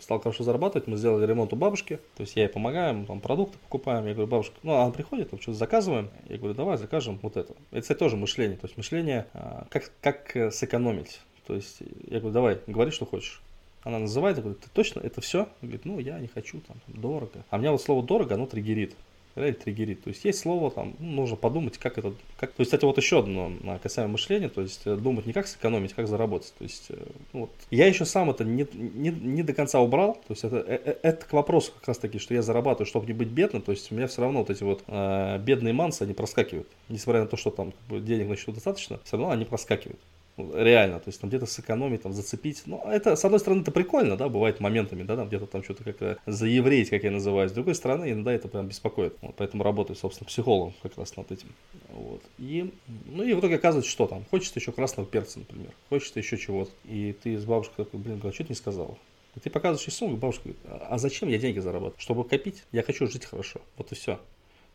[0.00, 3.20] стал хорошо зарабатывать, мы сделали ремонт у бабушки, то есть я ей помогаю, мы там
[3.20, 7.20] продукты покупаем, я говорю, бабушка, ну она приходит, там что-то заказываем, я говорю, давай закажем
[7.22, 7.54] вот это.
[7.70, 11.20] Это, кстати, тоже мышление, то есть мышление, а, как, как э, сэкономить.
[11.46, 13.40] То есть я говорю, давай, говори, что хочешь.
[13.84, 15.48] Она называет, говорит, ты точно это все?
[15.60, 17.44] Говорит, ну я не хочу, там, дорого.
[17.50, 18.94] А меня вот слово дорого, оно триггерит.
[19.34, 20.04] Реально триггерит.
[20.04, 22.98] То есть есть слово, там, ну, нужно подумать, как это, как, то есть, кстати, вот
[22.98, 23.50] еще одно
[23.82, 26.52] касаемо мышления, то есть э, думать не как сэкономить, как заработать.
[26.58, 26.96] То есть, э,
[27.32, 27.50] ну, вот.
[27.70, 31.26] Я еще сам это не, не, не до конца убрал, то есть это, это, это
[31.26, 33.94] к вопросу как раз таки, что я зарабатываю, чтобы не быть бедным, то есть у
[33.94, 36.68] меня все равно вот эти вот э, бедные мансы, они проскакивают.
[36.90, 39.98] Несмотря на то, что там как бы, денег на счету достаточно, все равно они проскакивают.
[40.36, 42.62] Реально, то есть там где-то сэкономить, там зацепить.
[42.66, 45.84] Ну, это, с одной стороны, это прикольно, да, бывает моментами, да, там где-то там что-то
[45.84, 47.50] как-то заевреить, как я называю.
[47.50, 49.14] С другой стороны, иногда это прям беспокоит.
[49.20, 51.48] Вот, поэтому работаю, собственно, психологом как раз над этим.
[51.90, 52.22] Вот.
[52.38, 52.72] И,
[53.06, 56.70] ну и в итоге оказывается, что там, хочется еще красного перца, например, хочется еще чего-то.
[56.84, 58.98] И ты с бабушкой такой, блин, а что ты не сказал?
[59.36, 62.00] И ты показываешь ей сумму, бабушка говорит, а зачем я деньги зарабатываю?
[62.00, 62.64] Чтобы копить?
[62.72, 63.60] Я хочу жить хорошо.
[63.76, 64.18] Вот и все.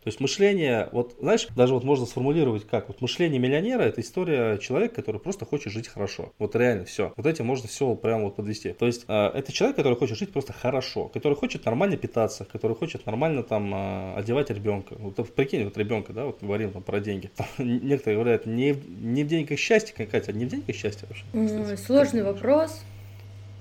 [0.08, 4.56] То есть мышление, вот знаешь, даже вот можно сформулировать как, вот мышление миллионера это история
[4.56, 6.32] человека, который просто хочет жить хорошо.
[6.38, 7.12] Вот реально все.
[7.16, 8.72] Вот этим можно все прямо вот подвести.
[8.72, 12.74] То есть э, это человек, который хочет жить просто хорошо, который хочет нормально питаться, который
[12.74, 14.94] хочет нормально там э, одевать ребенка.
[14.98, 17.30] Вот прикинь, вот ребенка, да, вот говорим там про деньги.
[17.36, 21.24] Там, некоторые говорят, не, не в деньгах счастье, Катя, не в деньгах счастье вообще?
[21.32, 22.80] Кстати, Сложный вопрос,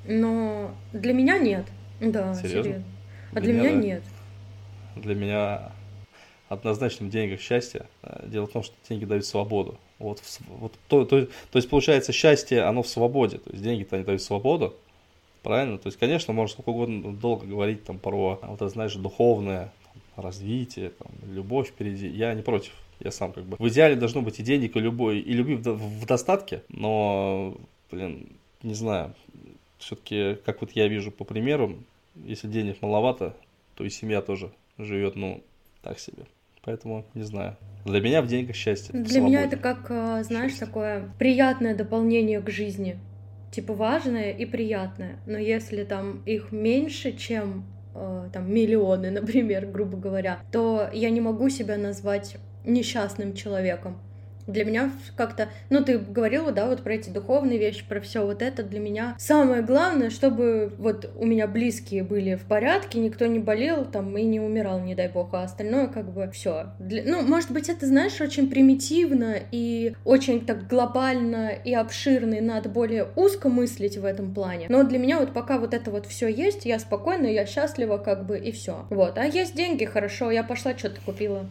[0.07, 1.65] но для меня нет.
[1.99, 2.63] Да, серьезно.
[2.63, 2.83] серьезно.
[3.33, 4.03] А для, для меня, меня нет.
[4.95, 5.71] Для меня
[6.49, 7.87] однозначно в деньгах счастье.
[8.03, 9.77] Э, дело в том, что деньги дают свободу.
[9.99, 13.37] Вот, вот то, то, то есть получается счастье, оно в свободе.
[13.37, 14.75] То есть деньги-то они дают свободу.
[15.43, 15.77] Правильно?
[15.77, 20.23] То есть, конечно, можно сколько угодно долго говорить там про, вот это, знаешь, духовное там,
[20.23, 22.07] развитие, там, любовь впереди.
[22.07, 22.73] Я не против.
[22.99, 23.55] Я сам как бы.
[23.57, 27.55] В идеале должно быть и денег, и любой, и любви в, в достатке, но,
[27.91, 28.27] блин,
[28.63, 29.13] не знаю.
[29.77, 31.77] Все-таки, как вот я вижу по примеру,
[32.25, 33.35] если денег маловато,
[33.75, 35.43] то и семья тоже живет, ну,
[35.83, 36.25] так себе.
[36.67, 37.55] Поэтому не знаю.
[37.85, 38.93] Для меня в деньгах счастье.
[38.93, 40.67] Для меня это как, э, знаешь, счастье.
[40.67, 42.99] такое приятное дополнение к жизни.
[43.51, 45.15] Типа важное и приятное.
[45.25, 47.63] Но если там их меньше, чем
[47.95, 53.97] э, там миллионы, например, грубо говоря, то я не могу себя назвать несчастным человеком
[54.47, 58.41] для меня как-то, ну, ты говорила, да, вот про эти духовные вещи, про все вот
[58.41, 59.15] это для меня.
[59.19, 64.23] Самое главное, чтобы вот у меня близкие были в порядке, никто не болел там и
[64.23, 66.67] не умирал, не дай бог, а остальное как бы все.
[66.79, 67.03] Для...
[67.03, 72.69] Ну, может быть, это, знаешь, очень примитивно и очень так глобально и обширно, и надо
[72.69, 74.67] более узко мыслить в этом плане.
[74.69, 78.25] Но для меня вот пока вот это вот все есть, я спокойна, я счастлива, как
[78.25, 78.85] бы, и все.
[78.89, 79.17] Вот.
[79.17, 81.45] А есть деньги, хорошо, я пошла, что-то купила.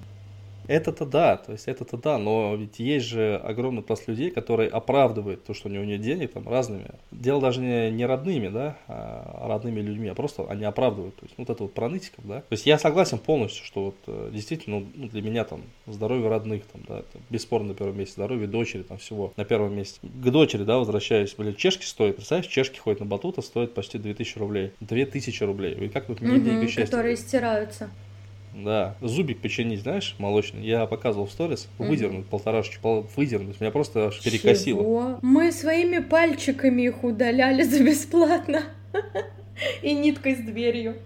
[0.69, 5.45] Это-то да, то есть это-то да, но ведь есть же огромный пласт людей, которые оправдывают
[5.45, 6.87] то, что у него нет денег, там, разными.
[7.11, 11.17] Дело даже не, не родными, да, а родными людьми, а просто они оправдывают.
[11.17, 12.41] То есть вот это вот про нытиков, да.
[12.41, 16.65] То есть я согласен полностью, что вот э, действительно ну, для меня там здоровье родных,
[16.67, 20.01] там, да, это бесспорно на первом месте, здоровье дочери, там всего на первом месте.
[20.03, 24.39] К дочери, да, возвращаюсь, блин, чешки стоят, представляешь, чешки ходят на батута, стоят почти 2000
[24.39, 24.73] рублей.
[24.81, 25.75] 2000 рублей.
[25.75, 26.87] И как тут не угу, деньги счастья?
[26.87, 27.91] Которые стираются.
[28.57, 30.65] Да, зубик починить, знаешь, молочный.
[30.65, 31.89] Я показывал в сторис, mm-hmm.
[31.89, 33.61] выдернуть полторашечку, выдернуть.
[33.61, 34.81] Меня просто аж перекосило.
[34.81, 35.19] Чего?
[35.21, 38.63] Мы своими пальчиками их удаляли за бесплатно.
[39.83, 40.97] И ниткой с дверью.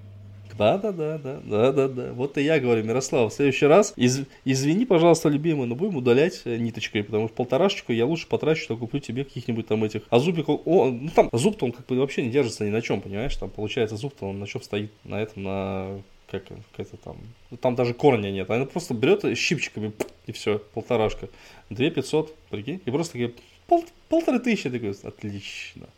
[0.57, 2.13] Да, да, да, да, да, да, да.
[2.13, 6.43] Вот и я говорю, Мирослав, в следующий раз из, извини, пожалуйста, любимый, но будем удалять
[6.45, 10.03] э, ниточкой, потому что полторашечку я лучше потрачу, что куплю тебе каких-нибудь там этих.
[10.11, 13.01] А зубик, о, ну там зуб-то он как бы вообще не держится ни на чем,
[13.01, 13.35] понимаешь?
[13.37, 14.93] Там получается зуб-то он на чем стоит?
[15.05, 17.17] На этом, на как, как это там,
[17.61, 19.93] там даже корня нет, она просто берет щипчиками
[20.27, 21.29] и все, полторашка,
[21.69, 23.35] две пятьсот, прикинь, и просто такие
[23.67, 25.89] пол, полторы тысячи, такой, отлично,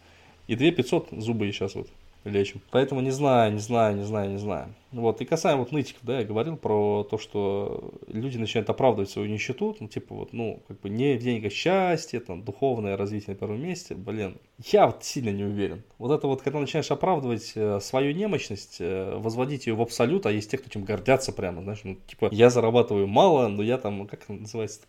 [0.49, 1.89] и две пятьсот зубы сейчас вот
[2.25, 2.61] лечим.
[2.71, 4.75] Поэтому не знаю, не знаю, не знаю, не знаю.
[4.93, 9.29] Вот, и касаемо вот нытиков, да, я говорил про то, что люди начинают оправдывать свою
[9.29, 13.41] нищету, ну, типа вот, ну, как бы не в деньгах счастье, там, духовное развитие на
[13.41, 14.39] первом месте, блин,
[14.71, 15.83] я вот сильно не уверен.
[15.99, 20.33] Вот это вот, когда начинаешь оправдывать э, свою немощность, э, возводить ее в абсолют, а
[20.33, 24.07] есть те, кто этим гордятся прямо, знаешь, ну, типа, я зарабатываю мало, но я там,
[24.07, 24.81] как называется,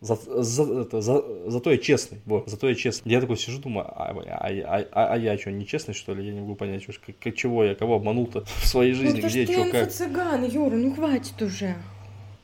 [0.00, 3.10] за, за, это, за, зато я честный, вот, зато я честный.
[3.10, 6.26] Я такой сижу, думаю, а, а, а, а, а я что, нечестный, что ли?
[6.26, 9.46] Я не могу понять, как, как, чего я, кого обманул-то в своей жизни, ну, где,
[9.52, 9.90] что, как?
[9.90, 11.74] цыган, Юра, ну хватит уже.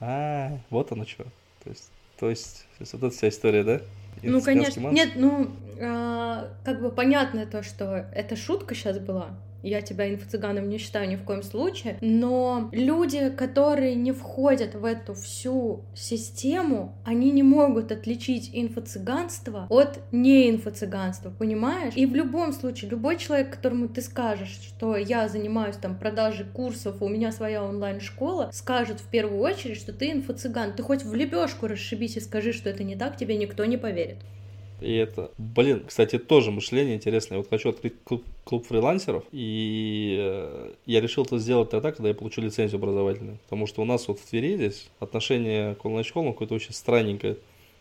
[0.00, 1.24] А, вот оно что.
[1.64, 3.80] То есть, то есть, вот эта вся история, да?
[4.22, 4.82] Ну, конечно.
[4.82, 4.94] Манс?
[4.94, 9.30] Нет, ну, э, как бы понятно то, что это шутка сейчас была.
[9.62, 14.84] Я тебя инфо-цыганом не считаю ни в коем случае, но люди, которые не входят в
[14.84, 21.94] эту всю систему, они не могут отличить инфо-цыганство от не инфо-цыганства, понимаешь?
[21.96, 27.02] И в любом случае, любой человек, которому ты скажешь, что я занимаюсь там продажей курсов,
[27.02, 30.74] у меня своя онлайн-школа, скажет в первую очередь, что ты инфо-цыган.
[30.74, 34.18] Ты хоть в лебешку расшибись и скажи, что это не так, тебе никто не поверит.
[34.80, 37.38] И это, блин, кстати, тоже мышление интересное.
[37.38, 42.14] Вот хочу открыть клуб, клуб фрилансеров, и э, я решил это сделать тогда, когда я
[42.14, 43.38] получил лицензию образовательную.
[43.44, 47.36] Потому что у нас вот в Твери здесь отношение к онлайн-школам какое-то очень странненькое.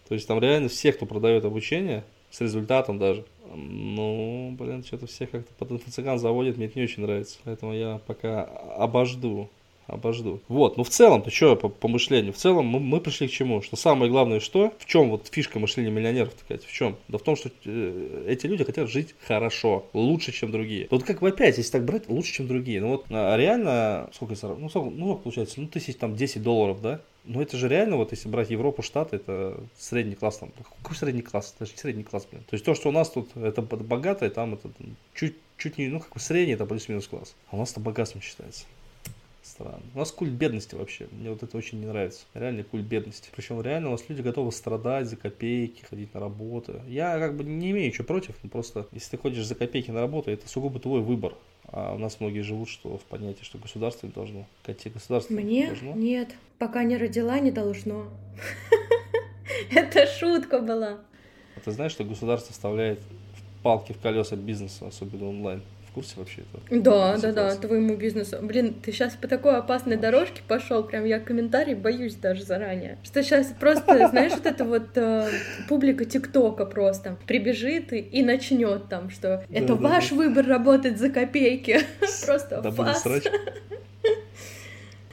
[0.07, 5.27] То есть там реально все, кто продает обучение, с результатом даже, ну, блин, что-то все
[5.27, 7.37] как-то под инфо-цыган заводят, мне это не очень нравится.
[7.43, 9.49] Поэтому я пока обожду
[9.87, 10.41] обожду.
[10.47, 12.33] Вот, ну в целом, ты что по, по мышлению?
[12.33, 13.61] В целом мы, мы пришли к чему?
[13.61, 14.73] Что самое главное, что?
[14.79, 16.97] В чем вот фишка мышления миллионеров, так в чем?
[17.07, 20.87] Да в том, что э, эти люди хотят жить хорошо, лучше, чем другие.
[20.91, 22.81] Вот как бы опять, если так брать, лучше, чем другие.
[22.81, 26.81] Ну вот а, реально, сколько, ну, сколько, ну сколько получается, ну тысяч там 10 долларов,
[26.81, 27.01] да?
[27.23, 30.51] Ну это же реально, вот если брать Европу, Штаты, это средний класс там.
[30.81, 31.53] Какой средний класс?
[31.55, 32.43] Это же средний класс, блин.
[32.49, 34.69] То есть то, что у нас тут, это богатое, там это
[35.13, 37.35] чуть, чуть не, ну как бы средний, это плюс-минус класс.
[37.51, 38.65] А у нас это богатством считается
[39.57, 39.81] Странно.
[39.95, 41.07] У нас культ бедности вообще.
[41.11, 42.25] Мне вот это очень не нравится.
[42.35, 43.29] Реальный культ бедности.
[43.35, 46.79] Причем реально у нас люди готовы страдать за копейки, ходить на работу.
[46.87, 50.01] Я как бы не имею ничего против, но просто если ты ходишь за копейки на
[50.01, 51.33] работу, это сугубо твой выбор.
[51.69, 54.45] А у нас многие живут что в понятии, что государство не должно.
[54.63, 55.67] Катя, государство Мне?
[55.67, 55.93] должно.
[55.95, 56.35] Нет.
[56.59, 58.09] Пока не родила, не должно.
[59.71, 60.99] Это шутка была.
[61.55, 62.99] А ты знаешь, что государство вставляет
[63.63, 65.63] палки в колеса бизнеса, особенно онлайн?
[65.97, 66.63] Курсе вообще этого?
[66.83, 68.37] Да, да, да, твоему бизнесу.
[68.39, 72.99] Блин, ты сейчас по такой опасной дорожке пошел, прям я комментарий боюсь даже заранее.
[73.03, 75.27] Что сейчас просто, знаешь, вот эта вот э,
[75.67, 80.17] публика ТикТока просто прибежит и, и начнет там, что это да, ваш да.
[80.17, 81.79] выбор работать за копейки.
[82.27, 83.03] Просто фас.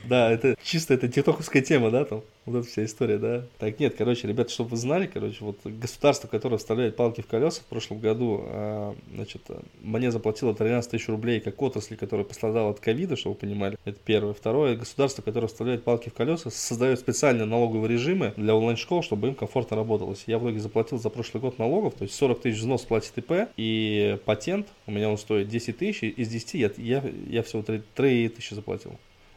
[0.08, 3.44] Да, это чисто это тиктоковская тема, да, там, вот эта вся история, да.
[3.58, 7.62] Так, нет, короче, ребята, чтобы вы знали, короче, вот государство, которое вставляет палки в колеса
[7.62, 9.42] в прошлом году, а, значит,
[9.82, 13.98] мне заплатило 13 тысяч рублей как отрасли, которая пострадала от ковида, чтобы вы понимали, это
[14.04, 14.34] первое.
[14.34, 19.34] Второе, государство, которое вставляет палки в колеса, создает специальные налоговые режимы для онлайн-школ, чтобы им
[19.34, 20.24] комфортно работалось.
[20.26, 23.48] Я в итоге заплатил за прошлый год налогов, то есть 40 тысяч взнос платит ИП,
[23.56, 27.82] и патент у меня он стоит 10 тысяч, из 10 я, я, я всего 3,
[27.94, 28.92] 3 тысячи заплатил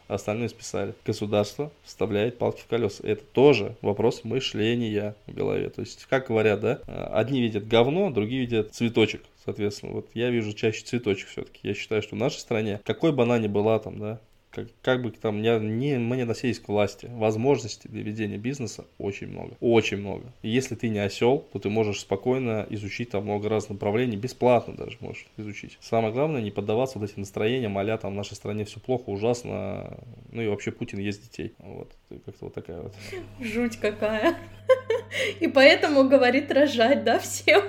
[0.08, 0.94] а остальные списали.
[1.04, 3.06] Государство вставляет палки в колеса.
[3.06, 5.70] Это тоже вопрос мышления в голове.
[5.70, 6.80] То есть, как говорят, да,
[7.12, 9.22] одни видят говно, другие видят цветочек.
[9.44, 11.60] Соответственно, вот я вижу чаще цветочек все-таки.
[11.62, 15.02] Я считаю, что в нашей стране, какой бы она ни была там, да, как, как
[15.02, 19.56] бы там не, не, мы не относились к власти, возможностей для ведения бизнеса очень много.
[19.60, 20.32] Очень много.
[20.42, 24.74] И если ты не осел, то ты можешь спокойно изучить там много разных направлений, бесплатно
[24.74, 25.76] даже можешь изучить.
[25.80, 29.98] Самое главное, не поддаваться вот этим настроениям, а там в нашей стране все плохо, ужасно,
[30.30, 31.54] ну и вообще Путин есть детей.
[31.58, 32.94] Вот, как-то вот такая вот.
[33.40, 34.36] Жуть какая.
[35.40, 37.62] И поэтому говорит рожать, да, всем.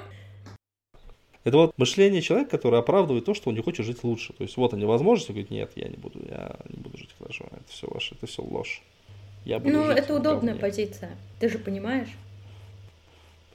[1.49, 4.33] Это вот мышление человека, который оправдывает то, что он не хочет жить лучше.
[4.33, 7.45] То есть вот они возможности, говорит, нет, я не буду, я не буду жить хорошо,
[7.49, 8.83] это все ваше, это все ложь.
[9.45, 10.61] Я буду ну, это удобная говне.
[10.61, 11.17] позиция.
[11.39, 12.09] Ты же понимаешь?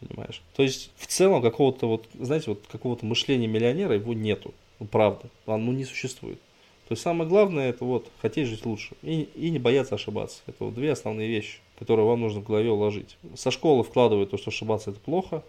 [0.01, 0.43] Понимаешь?
[0.57, 4.53] То есть в целом какого-то вот, знаете, вот какого-то мышления миллионера его нету.
[4.81, 5.29] Ну, правда.
[5.47, 6.41] Оно не существует.
[6.89, 10.43] То есть самое главное это вот хотеть жить лучше и, и не бояться ошибаться.
[10.49, 13.17] Это вот две основные вещи, которые вам нужно в голове уложить.
[13.37, 15.45] Со школы вкладывают то, что ошибаться это плохо,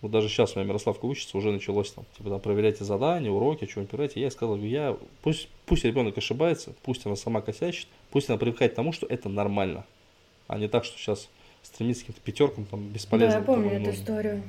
[0.00, 3.66] вот даже сейчас у меня Мирославка учится, уже началось там, типа там проверяйте задания, уроки,
[3.66, 4.20] что нибудь проверяйте.
[4.20, 8.76] Я сказал, я, пусть, пусть ребенок ошибается, пусть она сама косячит, пусть она привыкает к
[8.76, 9.84] тому, что это нормально.
[10.46, 11.28] А не так, что сейчас
[11.62, 13.34] стремиться к каким-то пятеркам там бесполезно.
[13.34, 14.00] да, я помню эту нужно.
[14.00, 14.42] историю.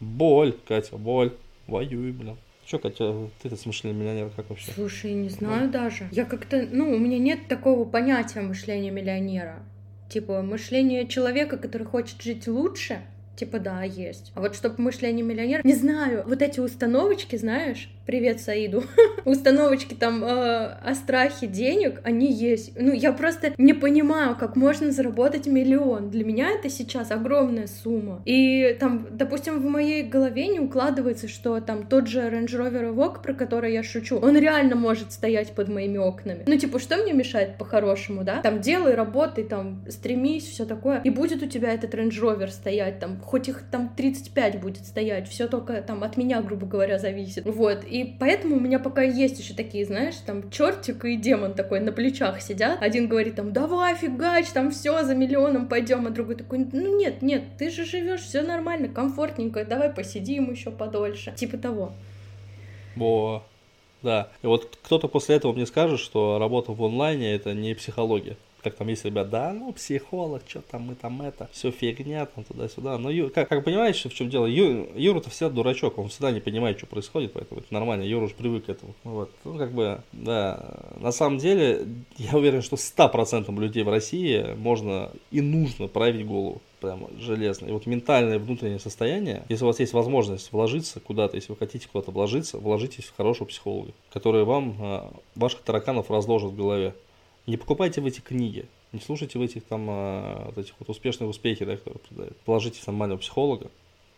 [0.00, 1.32] Боль, Катя, боль.
[1.66, 2.36] Воюй, блин.
[2.66, 4.72] Че, Катя, ты-то смышленый миллионер, как вообще?
[4.72, 6.08] Слушай, не знаю даже.
[6.12, 9.62] Я как-то, ну, у меня нет такого понятия мышления миллионера.
[10.10, 13.02] Типа, мышление человека, который хочет жить лучше,
[13.36, 14.32] Типа, да, есть.
[14.34, 15.62] А вот чтобы мышление миллионера...
[15.64, 18.84] Не знаю, вот эти установочки, знаешь, привет Саиду,
[19.24, 22.72] установочки там э, о страхе денег, они есть.
[22.78, 26.10] Ну, я просто не понимаю, как можно заработать миллион.
[26.10, 28.22] Для меня это сейчас огромная сумма.
[28.24, 33.22] И там, допустим, в моей голове не укладывается, что там тот же Range Rover Evoque,
[33.22, 36.44] про который я шучу, он реально может стоять под моими окнами.
[36.46, 38.40] Ну, типа, что мне мешает по-хорошему, да?
[38.42, 41.00] Там делай, работай, там, стремись, все такое.
[41.02, 45.28] И будет у тебя этот Range Rover стоять, там, хоть их там 35 будет стоять,
[45.28, 47.44] все только там от меня, грубо говоря, зависит.
[47.46, 47.84] Вот.
[47.94, 51.92] И поэтому у меня пока есть еще такие, знаешь, там чертик и демон такой на
[51.92, 52.82] плечах сидят.
[52.82, 57.22] Один говорит там, давай, фигач, там все за миллионом пойдем, а другой такой, ну нет,
[57.22, 61.32] нет, ты же живешь, все нормально, комфортненько, давай посидим еще подольше.
[61.36, 61.92] Типа того.
[62.96, 63.44] Во.
[64.02, 64.28] Да.
[64.42, 68.36] И вот кто-то после этого мне скажет, что работа в онлайне это не психология.
[68.64, 72.44] Так там есть ребят, да, ну психолог, что там мы там это, все фигня, там
[72.44, 72.96] туда-сюда.
[72.96, 74.46] Но Ю, как, как понимаете, в чем дело?
[74.46, 78.34] Ю, Юра-то всегда дурачок, он всегда не понимает, что происходит, поэтому это нормально, Юра уже
[78.34, 78.94] привык к этому.
[79.04, 79.30] Вот.
[79.44, 85.10] Ну, как бы, да, на самом деле, я уверен, что 100% людей в России можно
[85.30, 87.66] и нужно править голову прямо железно.
[87.66, 91.86] И вот ментальное внутреннее состояние, если у вас есть возможность вложиться куда-то, если вы хотите
[91.86, 96.94] куда-то вложиться, вложитесь в хорошего психолога, который вам а, ваших тараканов разложит в голове.
[97.46, 101.28] Не покупайте в эти книги, не слушайте в этих там а, вот этих вот успешных
[101.28, 102.36] успехи, да, которые продают.
[102.38, 103.70] Положитесь в нормального психолога,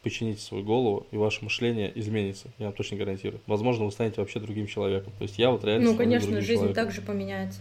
[0.02, 2.48] почините свою голову, и ваше мышление изменится.
[2.58, 3.40] Я вам точно гарантирую.
[3.46, 5.12] Возможно, вы станете вообще другим человеком.
[5.18, 6.74] То есть я вот реально Ну, конечно, жизнь человеком.
[6.74, 7.60] также поменяется.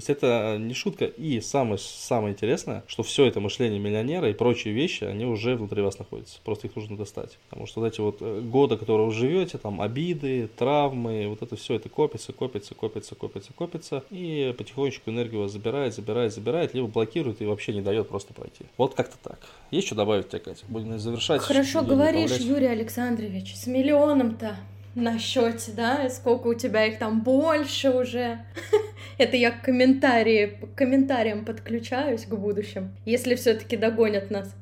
[0.00, 1.04] То есть это не шутка.
[1.04, 5.82] И самое, самое интересное, что все это мышление миллионера и прочие вещи, они уже внутри
[5.82, 6.38] вас находятся.
[6.42, 7.36] Просто их нужно достать.
[7.50, 11.54] Потому что вот эти вот э, годы, которые вы живете, там обиды, травмы, вот это
[11.56, 14.02] все это копится, копится, копится, копится, копится.
[14.10, 18.64] И потихонечку энергию вас забирает, забирает, забирает, либо блокирует и вообще не дает просто пройти.
[18.78, 19.40] Вот как-то так.
[19.70, 20.64] Есть что добавить тебе, Катя?
[20.68, 21.42] Будем завершать.
[21.42, 22.38] Хорошо говоришь.
[22.38, 24.56] Юрий Александрович, с миллионом-то
[24.94, 26.08] на счете, да?
[26.08, 28.40] Сколько у тебя их там больше уже?
[29.18, 34.54] Это я к комментарии, к комментариям подключаюсь к будущим, если все-таки догонят нас.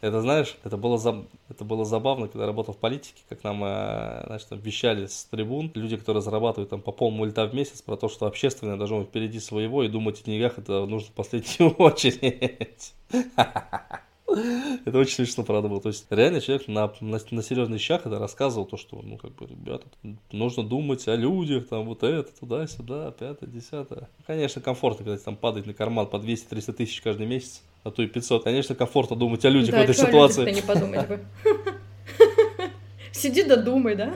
[0.00, 1.26] Это, знаешь, это было, за...
[1.48, 5.70] это было забавно, когда работал в политике, как нам, э, значит, там вещали с трибун
[5.76, 9.38] люди, которые зарабатывают там по полмульта в месяц, про то, что общественное должно быть впереди
[9.38, 12.94] своего, и думать о деньгах это нужно в последнюю очередь.
[14.84, 15.80] Это очень смешно, правда, было.
[15.80, 19.34] То есть, реально человек на, на, на серьезных вещах это рассказывал, то, что, ну, как
[19.34, 19.86] бы, ребята,
[20.30, 24.08] нужно думать о людях, там, вот это, туда-сюда, пятое, десятое.
[24.26, 28.06] Конечно, комфортно, когда там падает на карман по 200-300 тысяч каждый месяц а то и
[28.06, 28.44] 500.
[28.44, 30.44] Конечно, комфортно думать о людях да, в этой ситуации.
[30.44, 31.20] Да, не подумать бы.
[33.12, 34.14] Сиди да думай, да?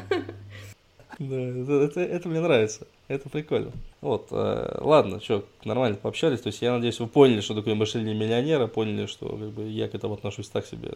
[1.19, 2.87] Да, это, это, это мне нравится.
[3.09, 3.73] Это прикольно.
[4.01, 6.41] Вот, э, ладно, что, нормально пообщались.
[6.41, 9.89] То есть я надеюсь, вы поняли, что такое мышление миллионера, поняли, что как бы, я
[9.89, 10.93] к этому отношусь так себе.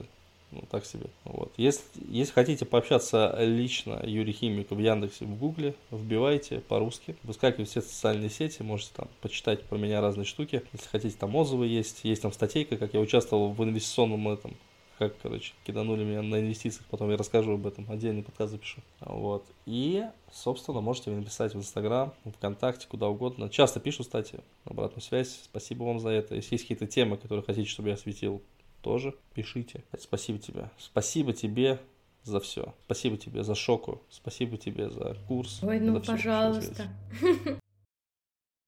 [0.51, 1.07] Ну, так себе.
[1.25, 1.53] Вот.
[1.57, 7.15] Если, если хотите пообщаться лично Юрий Химик в Яндексе, в Гугле, вбивайте по-русски.
[7.23, 10.65] Выскакивайте все социальные сети, можете там почитать про меня разные штуки.
[10.73, 14.57] Если хотите, там отзывы есть, есть там статейка, как я участвовал в инвестиционном этом
[15.01, 18.83] как, короче, киданули меня на инвестициях, потом я расскажу об этом, отдельный подкаст запишу.
[19.01, 19.47] Вот.
[19.65, 23.49] И, собственно, можете мне написать в Инстаграм, ВКонтакте, куда угодно.
[23.49, 25.41] Часто пишу, кстати, обратную связь.
[25.43, 26.35] Спасибо вам за это.
[26.35, 28.43] Если есть какие-то темы, которые хотите, чтобы я осветил,
[28.83, 29.83] тоже пишите.
[29.99, 30.71] Спасибо тебе.
[30.77, 31.81] Спасибо тебе
[32.23, 32.75] за все.
[32.85, 34.03] Спасибо тебе за шоку.
[34.11, 35.63] Спасибо тебе за курс.
[35.63, 36.89] Ой, ну, пожалуйста.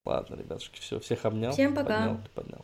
[0.07, 0.99] Ладно, ребятушки, все.
[0.99, 1.53] Всех обнял.
[1.53, 1.99] Всем пока.
[1.99, 2.61] Поднял, поднял.